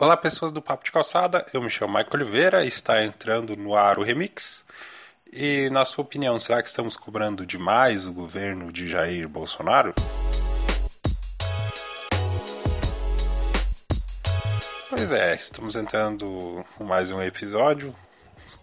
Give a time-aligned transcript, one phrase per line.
[0.00, 1.44] Olá, pessoas do Papo de Calçada.
[1.52, 4.64] Eu me chamo Michael Oliveira está entrando no ar o Remix.
[5.32, 9.92] E, na sua opinião, será que estamos cobrando demais o governo de Jair Bolsonaro?
[14.88, 17.92] Pois é, estamos entrando com mais um episódio.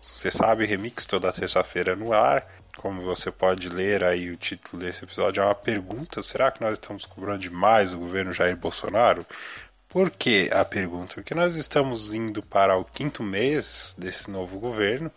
[0.02, 2.47] Você sabe, Remix toda terça-feira no ar.
[2.77, 6.73] Como você pode ler aí, o título desse episódio é uma pergunta: será que nós
[6.79, 9.25] estamos cobrando demais o governo Jair Bolsonaro?
[9.96, 11.14] Por que a pergunta?
[11.16, 15.09] Porque nós estamos indo para o quinto mês desse novo governo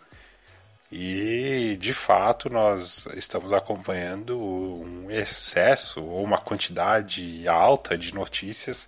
[0.89, 8.87] e, de fato, nós estamos acompanhando um excesso ou uma quantidade alta de notícias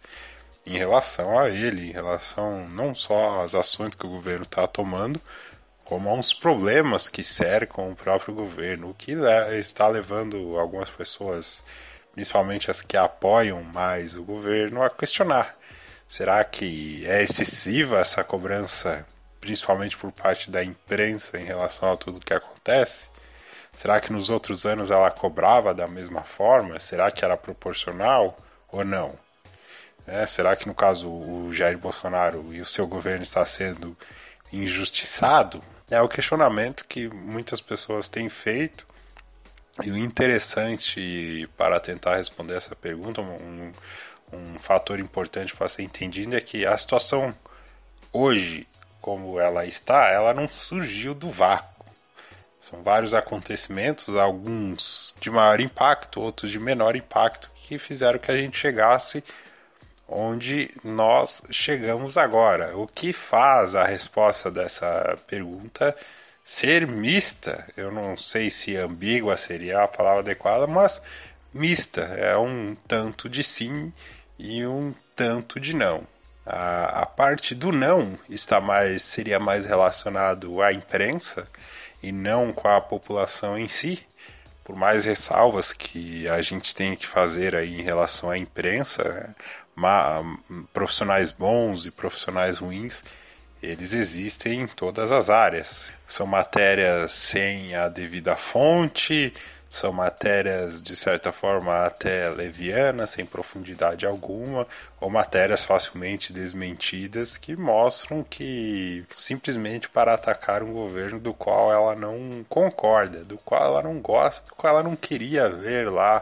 [0.65, 5.19] em relação a ele, em relação não só às ações que o governo está tomando,
[5.83, 9.11] como a uns problemas que cercam o próprio governo, o que
[9.59, 11.65] está levando algumas pessoas,
[12.13, 15.59] principalmente as que apoiam mais o governo, a questionar
[16.11, 19.07] Será que é excessiva essa cobrança,
[19.39, 23.07] principalmente por parte da imprensa, em relação a tudo que acontece?
[23.71, 26.77] Será que nos outros anos ela cobrava da mesma forma?
[26.79, 28.35] Será que era proporcional
[28.67, 29.17] ou não?
[30.05, 33.97] É, será que no caso o Jair Bolsonaro e o seu governo está sendo
[34.51, 35.63] injustiçado?
[35.89, 38.85] É o questionamento que muitas pessoas têm feito.
[39.81, 43.71] E o interessante para tentar responder essa pergunta, um,
[44.31, 47.33] um fator importante para ser entendido é que a situação
[48.11, 48.67] hoje,
[48.99, 51.85] como ela está, ela não surgiu do vácuo.
[52.59, 58.37] São vários acontecimentos, alguns de maior impacto, outros de menor impacto, que fizeram que a
[58.37, 59.23] gente chegasse
[60.07, 62.77] onde nós chegamos agora.
[62.77, 65.95] O que faz a resposta dessa pergunta
[66.43, 67.65] ser mista?
[67.77, 71.01] Eu não sei se ambígua seria a palavra adequada, mas
[71.53, 73.91] mista é um tanto de sim
[74.41, 76.05] e um tanto de não.
[76.43, 81.47] A, a parte do não está mais seria mais relacionado à imprensa
[82.01, 84.03] e não com a população em si.
[84.63, 89.35] Por mais ressalvas que a gente tem que fazer aí em relação à imprensa,
[90.73, 93.03] profissionais bons e profissionais ruins,
[93.61, 95.93] eles existem em todas as áreas.
[96.07, 99.33] São matérias sem a devida fonte,
[99.71, 104.67] são matérias, de certa forma, até levianas, sem profundidade alguma,
[104.99, 111.95] ou matérias facilmente desmentidas que mostram que simplesmente para atacar um governo do qual ela
[111.95, 116.21] não concorda, do qual ela não gosta, do qual ela não queria ver lá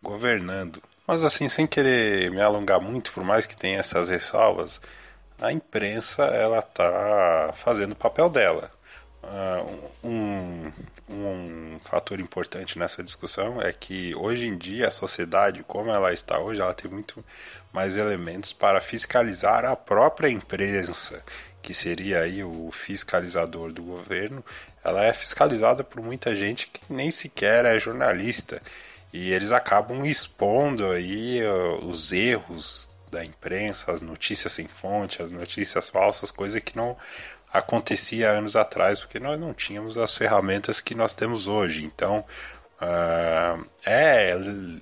[0.00, 0.80] governando.
[1.04, 4.80] Mas assim, sem querer me alongar muito, por mais que tenha essas ressalvas,
[5.40, 8.70] a imprensa ela está fazendo o papel dela.
[9.22, 10.72] Uh, um,
[11.10, 16.38] um fator importante nessa discussão é que hoje em dia a sociedade, como ela está
[16.38, 17.24] hoje, ela tem muito
[17.72, 21.22] mais elementos para fiscalizar a própria imprensa,
[21.60, 24.44] que seria aí o fiscalizador do governo.
[24.84, 28.62] Ela é fiscalizada por muita gente que nem sequer é jornalista
[29.12, 35.32] e eles acabam expondo aí uh, os erros da imprensa, as notícias sem fonte, as
[35.32, 36.96] notícias falsas, coisa que não
[37.52, 41.84] acontecia anos atrás, porque nós não tínhamos as ferramentas que nós temos hoje.
[41.84, 42.24] Então,
[42.80, 44.36] uh, é,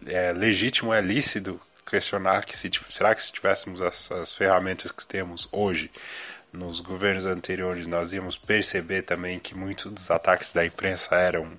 [0.07, 5.07] é, legítimo, é lícito questionar que se, será que se tivéssemos as, as ferramentas que
[5.07, 5.91] temos hoje
[6.53, 11.51] nos governos anteriores, nós íamos perceber também que muitos dos ataques da imprensa eram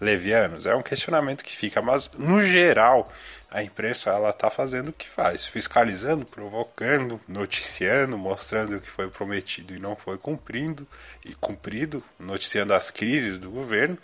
[0.00, 0.66] levianos?
[0.66, 3.12] É um questionamento que fica, mas no geral
[3.50, 9.08] a imprensa ela está fazendo o que faz, fiscalizando, provocando, noticiando, mostrando o que foi
[9.08, 10.86] prometido e não foi cumprindo
[11.24, 13.98] e cumprido, noticiando as crises do governo.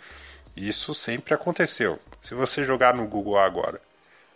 [0.55, 1.97] Isso sempre aconteceu.
[2.19, 3.79] Se você jogar no Google agora,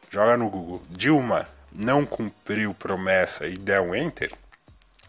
[0.10, 4.32] joga no Google Dilma não cumpriu promessa e der um enter,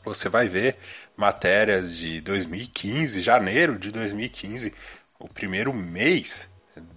[0.05, 0.77] você vai ver
[1.17, 4.75] matérias de 2015, janeiro de 2015,
[5.23, 6.49] o primeiro mês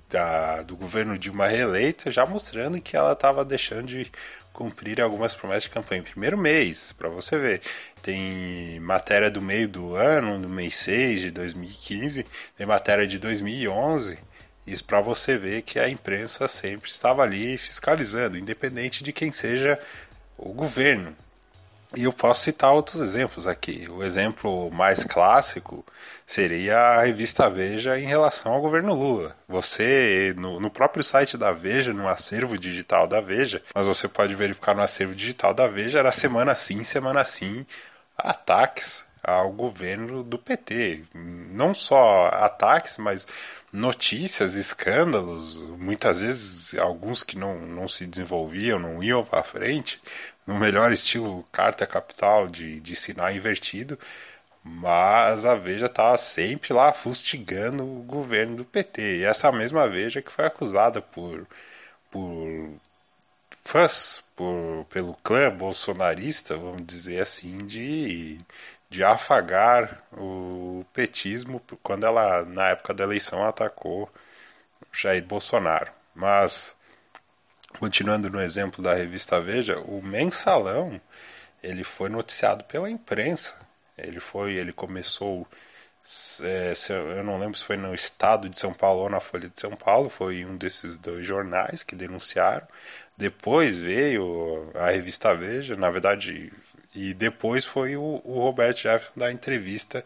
[0.09, 4.11] da, do governo Dilma reeleita, já mostrando que ela estava deixando de
[4.51, 6.01] cumprir algumas promessas de campanha.
[6.01, 7.61] Primeiro mês, para você ver.
[8.01, 12.25] Tem matéria do meio do ano, do mês 6 de 2015,
[12.55, 14.17] tem matéria de 2011.
[14.65, 19.79] Isso para você ver que a imprensa sempre estava ali fiscalizando, independente de quem seja
[20.37, 21.15] o governo.
[21.95, 23.87] E eu posso citar outros exemplos aqui.
[23.89, 25.85] O exemplo mais clássico
[26.25, 29.35] seria a revista Veja em relação ao governo Lula.
[29.47, 34.35] Você, no, no, próprio site da Veja, no acervo digital da Veja, mas você pode
[34.35, 37.65] verificar no acervo digital da Veja, era semana sim, semana sim,
[38.17, 41.03] ataques ao governo do PT.
[41.13, 43.25] Não só ataques, mas
[43.71, 50.01] notícias, escândalos, muitas vezes alguns que não, não se desenvolviam, não iam para frente,
[50.45, 53.97] no melhor estilo carta capital de, de sinal invertido,
[54.63, 59.19] mas a Veja estava sempre lá fustigando o governo do PT.
[59.19, 61.47] E essa mesma Veja que foi acusada por,
[62.11, 62.69] por
[63.63, 68.37] fãs, por, pelo clã bolsonarista, vamos dizer assim, de,
[68.89, 74.09] de afagar o petismo quando ela, na época da eleição, atacou
[74.93, 75.91] Jair Bolsonaro.
[76.13, 76.74] Mas,
[77.79, 80.99] continuando no exemplo da revista Veja, o mensalão
[81.61, 83.65] ele foi noticiado pela imprensa
[83.97, 85.47] ele foi, ele começou,
[86.43, 86.73] é,
[87.17, 89.75] eu não lembro se foi no Estado de São Paulo ou na Folha de São
[89.75, 92.67] Paulo, foi um desses dois jornais que denunciaram.
[93.17, 96.51] Depois veio a revista Veja, na verdade,
[96.93, 100.03] e depois foi o, o Roberto Jefferson da entrevista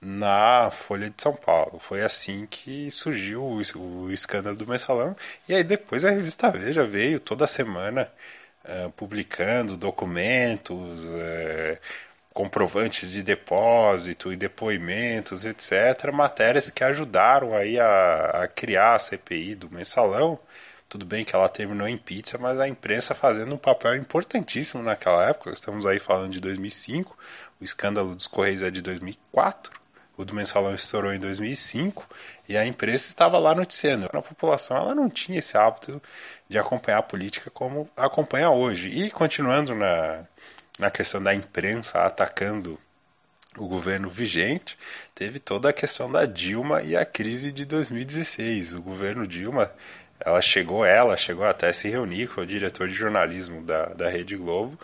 [0.00, 1.78] na Folha de São Paulo.
[1.78, 5.16] Foi assim que surgiu o, escândalo do mensalão.
[5.48, 8.10] E aí depois a revista Veja veio toda semana
[8.64, 11.78] uh, publicando documentos, uh,
[12.36, 19.54] comprovantes de depósito e depoimentos, etc., matérias que ajudaram aí a, a, criar a CPI
[19.54, 20.38] do mensalão.
[20.88, 25.28] Tudo bem que ela terminou em pizza, mas a imprensa fazendo um papel importantíssimo naquela
[25.30, 25.50] época.
[25.50, 27.16] Estamos aí falando de 2005,
[27.60, 29.72] o escândalo dos Correios é de 2004,
[30.16, 32.08] o do mensalão estourou em 2005
[32.48, 34.08] e a imprensa estava lá noticiando.
[34.12, 36.00] A população ela não tinha esse hábito
[36.48, 38.88] de acompanhar a política como acompanha hoje.
[38.88, 40.24] E continuando na,
[40.78, 42.78] na questão da imprensa atacando
[43.58, 44.78] o governo vigente,
[45.14, 48.74] teve toda a questão da Dilma e a crise de 2016.
[48.74, 49.70] O governo Dilma,
[50.20, 54.36] ela chegou, ela chegou até se reunir com o diretor de jornalismo da, da Rede
[54.36, 54.78] Globo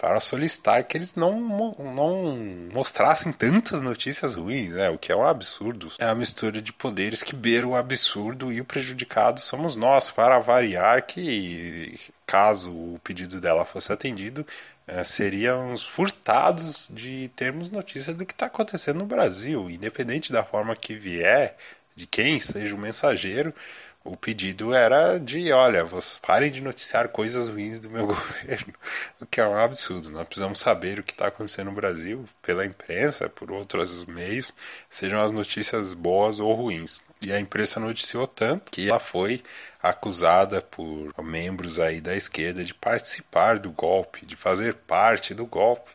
[0.00, 1.38] para solicitar que eles não,
[1.78, 2.34] não
[2.74, 4.88] mostrassem tantas notícias ruins, né?
[4.88, 5.88] o que é um absurdo.
[5.98, 10.38] É a mistura de poderes que beira o absurdo e o prejudicado somos nós, para
[10.38, 14.46] variar que, caso o pedido dela fosse atendido,
[14.86, 20.74] é, seriam furtados de termos notícias do que está acontecendo no Brasil, independente da forma
[20.74, 21.58] que vier,
[21.94, 23.54] de quem seja o mensageiro,
[24.02, 25.86] o pedido era de, olha,
[26.22, 28.72] parem de noticiar coisas ruins do meu governo,
[29.20, 30.10] o que é um absurdo.
[30.10, 34.54] Nós precisamos saber o que está acontecendo no Brasil pela imprensa, por outros meios,
[34.88, 37.02] sejam as notícias boas ou ruins.
[37.20, 39.42] E a imprensa noticiou tanto que ela foi
[39.82, 45.90] acusada por membros aí da esquerda de participar do golpe, de fazer parte do golpe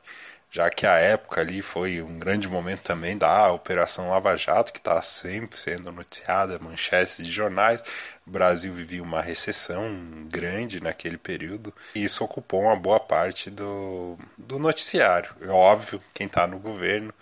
[0.55, 4.77] já que a época ali foi um grande momento também da Operação Lava Jato, que
[4.79, 7.83] está sempre sendo noticiada, manchetes de jornais.
[8.25, 9.83] O Brasil vivia uma recessão
[10.31, 15.29] grande naquele período, e isso ocupou uma boa parte do, do noticiário.
[15.41, 17.13] É óbvio, quem está no governo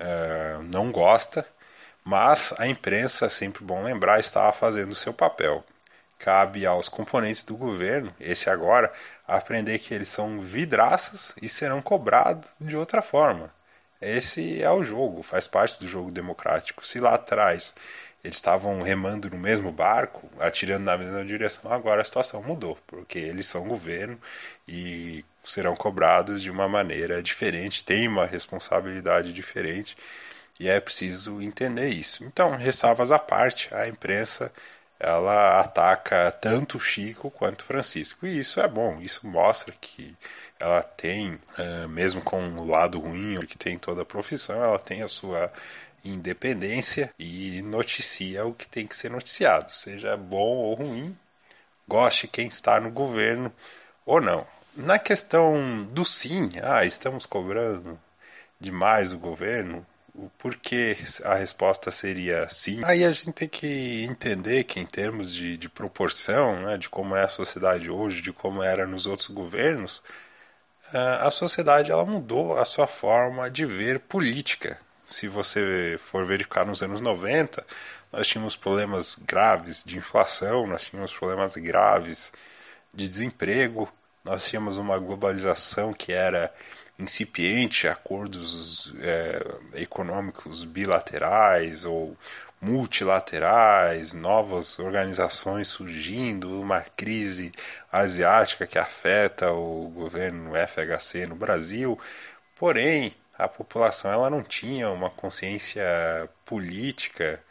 [0.00, 1.46] uh, não gosta,
[2.02, 5.62] mas a imprensa, é sempre bom lembrar, estava fazendo o seu papel
[6.18, 8.92] cabe aos componentes do governo, esse agora,
[9.26, 13.52] aprender que eles são vidraças e serão cobrados de outra forma.
[14.00, 16.86] Esse é o jogo, faz parte do jogo democrático.
[16.86, 17.74] Se lá atrás
[18.22, 23.18] eles estavam remando no mesmo barco, atirando na mesma direção, agora a situação mudou, porque
[23.18, 24.20] eles são governo
[24.66, 29.96] e serão cobrados de uma maneira diferente, têm uma responsabilidade diferente
[30.60, 32.24] e é preciso entender isso.
[32.24, 34.52] Então, ressalvas à parte, a imprensa
[34.98, 38.26] ela ataca tanto Chico quanto Francisco.
[38.26, 40.16] E isso é bom, isso mostra que
[40.58, 45.02] ela tem, eh, mesmo com o lado ruim que tem toda a profissão, ela tem
[45.02, 45.52] a sua
[46.04, 51.16] independência e noticia o que tem que ser noticiado, seja bom ou ruim,
[51.86, 53.52] goste quem está no governo
[54.06, 54.46] ou não.
[54.76, 57.98] Na questão do sim, ah, estamos cobrando
[58.60, 59.86] demais o governo,
[60.18, 62.80] o porquê a resposta seria sim.
[62.84, 67.14] Aí a gente tem que entender que, em termos de, de proporção, né, de como
[67.14, 70.02] é a sociedade hoje, de como era nos outros governos,
[70.92, 74.76] eh, a sociedade ela mudou a sua forma de ver política.
[75.06, 77.64] Se você for verificar nos anos 90,
[78.12, 82.32] nós tínhamos problemas graves de inflação, nós tínhamos problemas graves
[82.92, 83.88] de desemprego,
[84.24, 86.52] nós tínhamos uma globalização que era
[86.98, 92.16] incipiente, acordos é, econômicos bilaterais ou
[92.60, 97.52] multilaterais, novas organizações surgindo, uma crise
[97.90, 101.98] asiática que afeta o governo FHC no Brasil.
[102.56, 105.84] Porém, a população ela não tinha uma consciência
[106.44, 107.42] política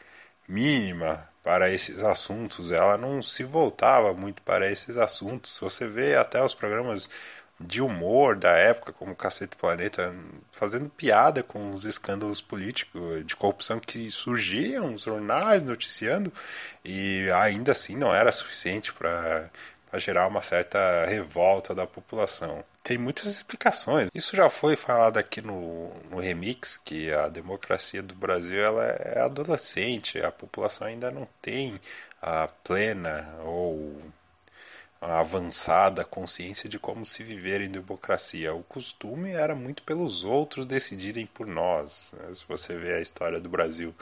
[0.48, 5.58] mínima para esses assuntos, ela não se voltava muito para esses assuntos.
[5.60, 7.10] Você vê até os programas
[7.59, 10.13] de humor da época, como Cacete Planeta,
[10.51, 16.31] fazendo piada com os escândalos políticos de corrupção que surgiam, os jornais noticiando,
[16.85, 19.49] e ainda assim não era suficiente para
[19.95, 22.63] gerar uma certa revolta da população.
[22.83, 24.09] Tem muitas explicações.
[24.13, 29.19] Isso já foi falado aqui no, no remix que a democracia do Brasil ela é
[29.19, 31.81] adolescente, a população ainda não tem
[32.21, 33.99] a plena ou
[35.01, 38.54] avançada consciência de como se viver em democracia.
[38.54, 42.16] O costume era muito pelos outros decidirem por nós.
[42.34, 43.94] Se você vê a história do Brasil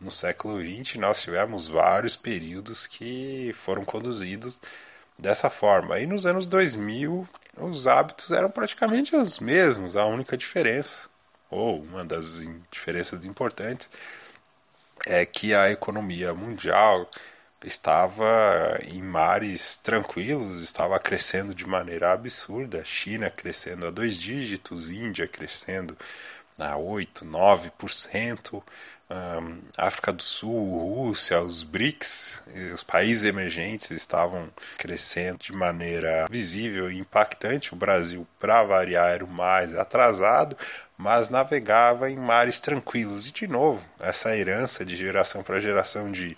[0.00, 4.60] no século XX, nós tivemos vários períodos que foram conduzidos
[5.18, 5.98] dessa forma.
[5.98, 11.08] E nos anos 2000, os hábitos eram praticamente os mesmos, a única diferença,
[11.50, 12.40] ou uma das
[12.70, 13.90] diferenças importantes,
[15.06, 17.08] é que a economia mundial
[17.64, 22.84] estava em mares tranquilos, estava crescendo de maneira absurda.
[22.84, 25.96] China crescendo a dois dígitos, Índia crescendo
[26.58, 28.62] a 8, 9%,
[29.10, 32.42] um, África do Sul, Rússia, os BRICS,
[32.74, 37.72] os países emergentes estavam crescendo de maneira visível e impactante.
[37.72, 40.56] O Brasil, para variar, era o mais atrasado,
[40.96, 43.28] mas navegava em mares tranquilos.
[43.28, 46.36] E, de novo, essa herança de geração para geração de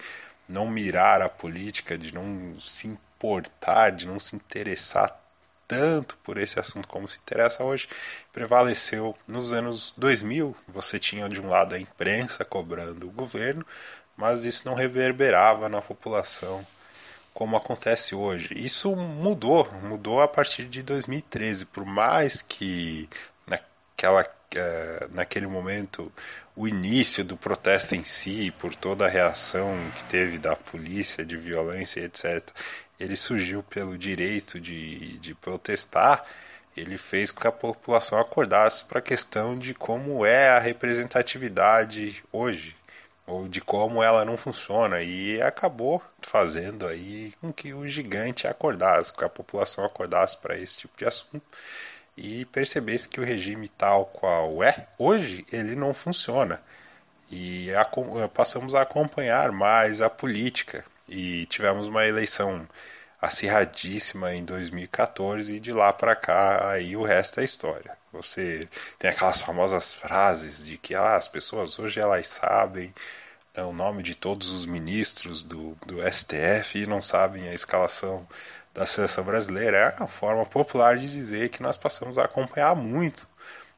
[0.51, 5.19] não mirar a política, de não se importar, de não se interessar
[5.67, 7.89] tanto por esse assunto como se interessa hoje,
[8.33, 10.57] prevaleceu nos anos 2000.
[10.67, 13.65] Você tinha de um lado a imprensa cobrando o governo,
[14.17, 16.67] mas isso não reverberava na população
[17.33, 18.53] como acontece hoje.
[18.53, 23.09] Isso mudou, mudou a partir de 2013, por mais que
[23.47, 24.25] naquela
[25.13, 26.13] naquele momento
[26.57, 31.37] o início do protesto em si, por toda a reação que teve da polícia, de
[31.37, 32.47] violência, etc.,
[32.99, 36.25] ele surgiu pelo direito de, de protestar,
[36.77, 42.23] ele fez com que a população acordasse para a questão de como é a representatividade
[42.31, 42.77] hoje,
[43.27, 49.13] ou de como ela não funciona, e acabou fazendo aí com que o gigante acordasse,
[49.13, 51.43] com que a população acordasse para esse tipo de assunto
[52.17, 56.61] e percebesse que o regime tal qual é hoje ele não funciona
[57.31, 57.89] e a,
[58.29, 62.67] passamos a acompanhar mais a política e tivemos uma eleição
[63.21, 67.97] acirradíssima em 2014 e de lá para cá aí o resto é história.
[68.13, 72.93] Você tem aquelas famosas frases de que ah, as pessoas hoje elas sabem
[73.55, 78.27] é o nome de todos os ministros do, do STF e não sabem a escalação
[78.73, 83.29] da seleção brasileira é a forma popular de dizer que nós passamos a acompanhar muito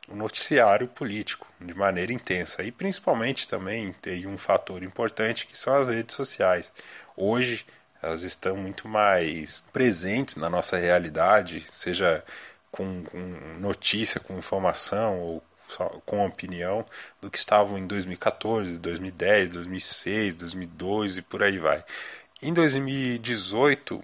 [0.08, 5.76] o noticiário político de maneira intensa e principalmente também tem um fator importante que são
[5.76, 6.72] as redes sociais.
[7.16, 7.64] Hoje
[8.02, 12.22] elas estão muito mais presentes na nossa realidade, seja
[12.70, 13.18] com, com
[13.60, 15.42] notícia, com informação ou
[16.04, 16.84] com opinião,
[17.20, 21.82] do que estavam em 2014, 2010, 2006, 2012 e por aí vai.
[22.42, 24.02] Em 2018,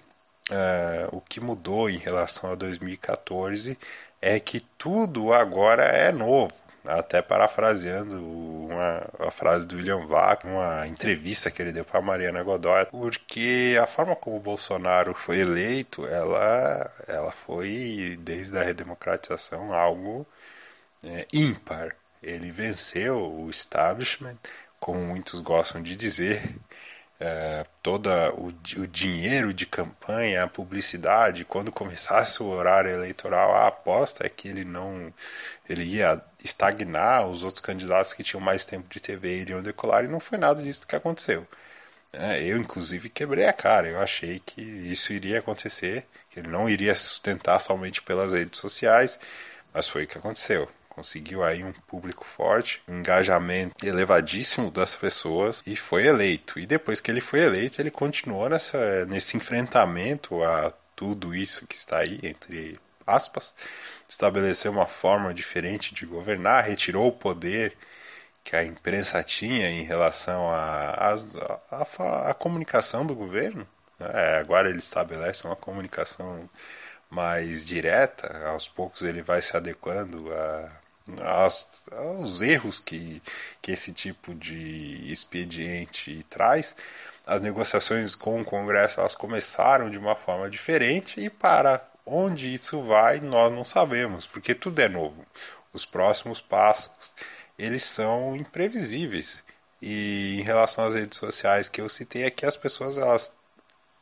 [0.51, 3.77] Uh, o que mudou em relação a 2014
[4.21, 6.53] é que tudo agora é novo.
[6.85, 12.41] Até parafraseando uma, a frase do William Vac, uma entrevista que ele deu para Mariana
[12.41, 19.73] Godoy, porque a forma como o Bolsonaro foi eleito, ela, ela foi, desde a redemocratização,
[19.73, 20.25] algo
[21.03, 21.95] é, ímpar.
[22.23, 24.37] Ele venceu o establishment,
[24.79, 26.55] como muitos gostam de dizer,
[27.19, 33.67] é, todo o, o, dinheiro de campanha, a publicidade, quando começasse o horário eleitoral, a
[33.67, 35.13] aposta é que ele não
[35.67, 40.07] ele ia estagnar, os outros candidatos que tinham mais tempo de TV iriam decolar, e
[40.07, 41.45] não foi nada disso que aconteceu.
[42.13, 43.87] É, eu, inclusive, quebrei a cara.
[43.89, 49.19] Eu achei que isso iria acontecer, que ele não iria sustentar somente pelas redes sociais,
[49.73, 55.63] mas foi o que aconteceu conseguiu aí um público forte, um engajamento elevadíssimo das pessoas
[55.65, 56.59] e foi eleito.
[56.59, 61.75] E depois que ele foi eleito, ele continuou nessa, nesse enfrentamento a tudo isso que
[61.75, 62.77] está aí, entre
[63.07, 63.55] aspas,
[64.09, 67.77] estabeleceu uma forma diferente de governar, retirou o poder
[68.43, 71.13] que a imprensa tinha em relação à a,
[71.71, 73.65] a, a, comunicação do governo.
[73.99, 76.49] É, agora ele estabelece uma comunicação
[77.09, 80.71] mais direta, aos poucos ele vai se adequando a
[81.21, 83.21] as, erros que,
[83.61, 86.75] que esse tipo de expediente traz,
[87.25, 92.81] as negociações com o Congresso elas começaram de uma forma diferente e para onde isso
[92.83, 95.25] vai nós não sabemos, porque tudo é novo.
[95.71, 97.13] Os próximos passos
[97.57, 99.43] eles são imprevisíveis.
[99.81, 103.38] E em relação às redes sociais que eu citei aqui, as pessoas elas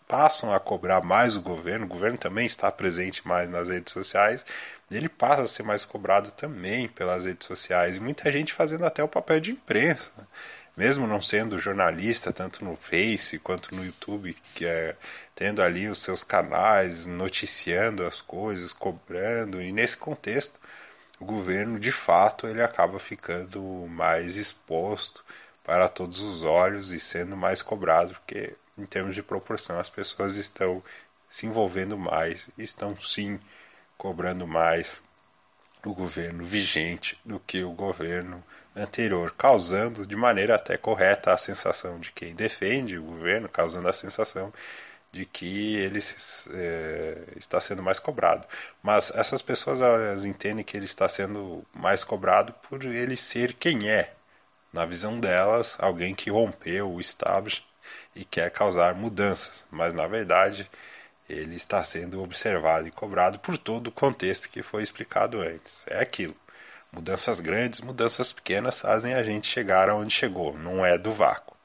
[0.08, 4.46] passam a cobrar mais o governo, o governo também está presente mais nas redes sociais,
[4.90, 9.04] ele passa a ser mais cobrado também pelas redes sociais, e muita gente fazendo até
[9.04, 10.12] o papel de imprensa.
[10.78, 14.96] mesmo não sendo jornalista, tanto no Face quanto no YouTube, que é
[15.36, 20.60] tendo ali os seus canais, noticiando as coisas, cobrando, e nesse contexto
[21.20, 25.24] o governo de fato ele acaba ficando mais exposto
[25.64, 30.36] para todos os olhos e sendo mais cobrado, porque em termos de proporção as pessoas
[30.36, 30.84] estão
[31.30, 33.40] se envolvendo mais, estão sim
[33.98, 35.02] cobrando mais
[35.86, 38.44] o governo vigente do que o governo
[38.76, 43.94] anterior, causando de maneira até correta a sensação de quem defende o governo, causando a
[43.94, 44.54] sensação
[45.12, 46.00] de que ele
[46.54, 48.48] é, está sendo mais cobrado.
[48.84, 53.90] Mas essas pessoas elas entendem que ele está sendo mais cobrado por ele ser quem
[53.90, 54.14] é.
[54.72, 57.66] Na visão delas, alguém que rompeu o establishment
[58.16, 60.70] e quer causar mudanças, mas na verdade
[61.30, 65.86] ele está sendo observado e cobrado por todo o contexto que foi explicado antes.
[65.88, 66.36] É aquilo.
[66.92, 71.56] Mudanças grandes, mudanças pequenas fazem a gente chegar aonde chegou, não é do vácuo.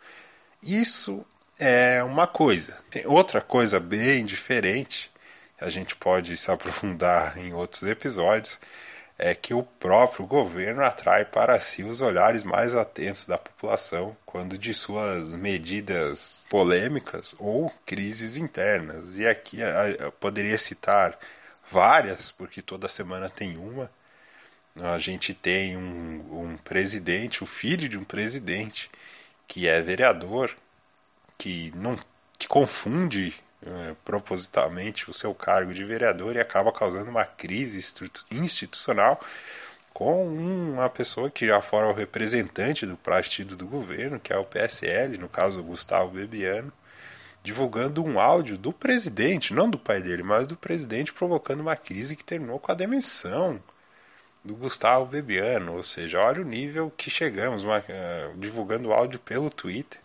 [0.62, 1.24] Isso
[1.58, 2.76] é uma coisa.
[2.90, 5.10] Tem outra coisa bem diferente,
[5.60, 8.58] a gente pode se aprofundar em outros episódios,
[9.24, 14.58] é que o próprio governo atrai para si os olhares mais atentos da população quando
[14.58, 19.16] de suas medidas polêmicas ou crises internas.
[19.16, 19.58] E aqui
[20.00, 21.16] eu poderia citar
[21.64, 23.88] várias, porque toda semana tem uma.
[24.74, 28.90] A gente tem um, um presidente, o filho de um presidente,
[29.46, 30.50] que é vereador,
[31.38, 31.96] que não
[32.36, 33.32] que confunde
[33.64, 37.78] é, propositalmente o seu cargo de vereador e acaba causando uma crise
[38.31, 39.21] institucional
[39.92, 44.45] com uma pessoa que já fora o representante do partido do governo, que é o
[44.45, 46.73] PSL, no caso Gustavo Bebiano,
[47.42, 52.16] divulgando um áudio do presidente, não do pai dele, mas do presidente, provocando uma crise
[52.16, 53.62] que terminou com a demissão
[54.45, 55.75] do Gustavo Bebiano.
[55.75, 60.00] Ou seja, olha o nível que chegamos, uma, uh, divulgando áudio pelo Twitter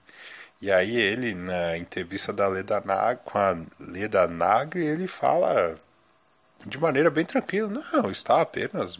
[0.61, 5.75] e aí ele, na entrevista da Leda Nag, com a Leda Nag, ele fala
[6.65, 8.99] de maneira bem tranquila, não, está apenas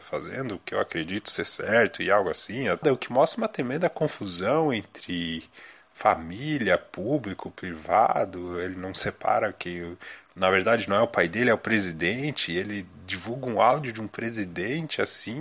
[0.00, 2.64] fazendo o que eu acredito ser certo e algo assim.
[2.70, 5.44] O que mostra uma tremenda confusão entre
[5.90, 9.96] família, público, privado, ele não separa que
[10.34, 14.00] na verdade não é o pai dele, é o presidente, ele divulga um áudio de
[14.02, 15.40] um presidente assim,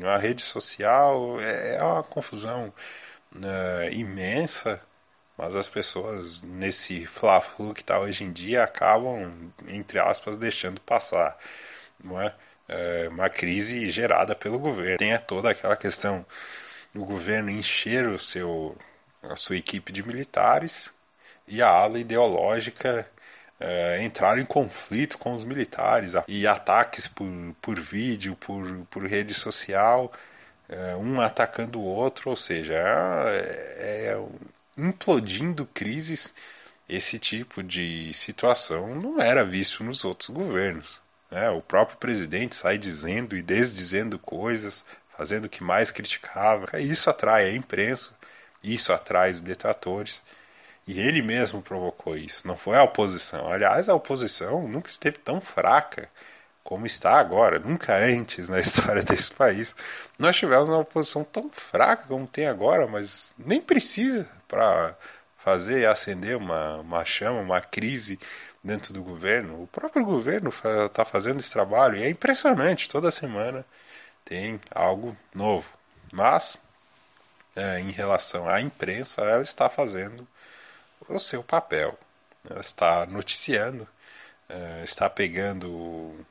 [0.00, 2.72] na rede social, é, é uma confusão
[3.34, 4.80] uh, imensa
[5.36, 11.38] mas as pessoas nesse fla-flu que está hoje em dia acabam, entre aspas, deixando passar.
[12.02, 12.34] Não é?
[12.68, 14.98] é uma crise gerada pelo governo.
[14.98, 16.24] Tem toda aquela questão
[16.94, 18.76] do governo encher o seu,
[19.22, 20.90] a sua equipe de militares
[21.46, 23.08] e a ala ideológica
[23.60, 27.26] é, entrar em conflito com os militares e ataques por,
[27.60, 30.12] por vídeo, por, por rede social,
[30.68, 34.18] é, um atacando o outro, ou seja, é, é
[34.76, 36.34] implodindo crises,
[36.88, 41.00] esse tipo de situação não era visto nos outros governos.
[41.30, 41.50] Né?
[41.50, 44.84] O próprio presidente sai dizendo e desdizendo coisas,
[45.16, 46.80] fazendo o que mais criticava.
[46.80, 48.12] Isso atrai a imprensa,
[48.62, 50.22] isso atrai os detratores.
[50.86, 53.50] E ele mesmo provocou isso, não foi a oposição.
[53.50, 56.08] Aliás, a oposição nunca esteve tão fraca
[56.66, 59.74] como está agora, nunca antes na história desse país.
[60.18, 64.94] Nós tivemos uma oposição tão fraca como tem agora, mas nem precisa para
[65.38, 68.18] fazer acender uma, uma chama, uma crise
[68.62, 69.62] dentro do governo.
[69.62, 72.88] O próprio governo está fazendo esse trabalho e é impressionante.
[72.88, 73.64] Toda semana
[74.24, 75.72] tem algo novo.
[76.12, 76.58] Mas,
[77.54, 80.26] é, em relação à imprensa, ela está fazendo
[81.08, 81.96] o seu papel.
[82.50, 83.86] Ela está noticiando,
[84.48, 86.26] é, está pegando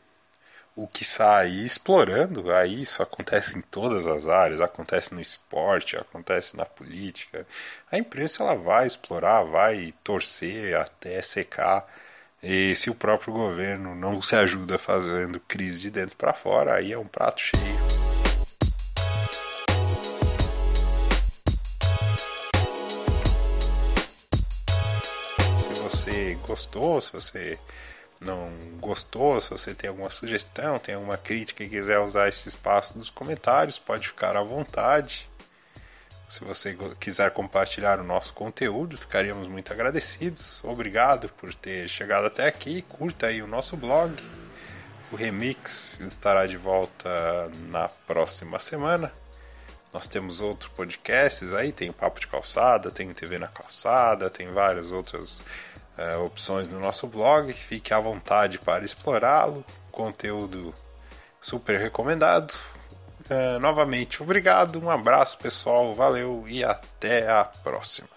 [0.76, 6.58] o que sai explorando, aí isso acontece em todas as áreas, acontece no esporte, acontece
[6.58, 7.48] na política.
[7.90, 11.88] A imprensa ela vai explorar, vai torcer até secar.
[12.44, 16.92] E se o próprio governo não se ajuda fazendo crise de dentro para fora, aí
[16.92, 17.80] é um prato cheio.
[25.74, 27.58] Se você gostou, se você
[28.19, 28.49] não
[28.80, 33.10] gostou, se você tem alguma sugestão, tem alguma crítica e quiser usar esse espaço nos
[33.10, 35.30] comentários, pode ficar à vontade.
[36.28, 40.63] Se você quiser compartilhar o nosso conteúdo, ficaríamos muito agradecidos.
[40.63, 42.82] Obrigado por ter chegado até aqui.
[42.82, 44.12] Curta aí o nosso blog.
[45.12, 47.10] O Remix estará de volta
[47.69, 49.13] na próxima semana.
[49.93, 54.51] Nós temos outros podcasts aí, tem o Papo de Calçada, tem TV na Calçada, tem
[54.51, 55.41] vários outros
[55.98, 57.52] é, opções no nosso blog.
[57.54, 59.64] Fique à vontade para explorá-lo.
[59.92, 60.74] Conteúdo
[61.40, 62.54] super recomendado.
[63.30, 68.14] Uh, novamente, obrigado, um abraço pessoal, valeu e até a próxima.